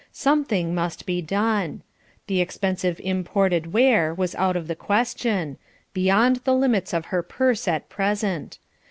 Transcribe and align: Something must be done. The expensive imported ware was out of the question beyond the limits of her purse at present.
Something 0.11 0.73
must 0.73 1.05
be 1.05 1.21
done. 1.21 1.83
The 2.25 2.41
expensive 2.41 2.99
imported 3.03 3.71
ware 3.71 4.15
was 4.15 4.33
out 4.33 4.55
of 4.55 4.67
the 4.67 4.75
question 4.75 5.59
beyond 5.93 6.37
the 6.37 6.55
limits 6.55 6.91
of 6.91 7.05
her 7.13 7.21
purse 7.21 7.67
at 7.67 7.87
present. 7.87 8.57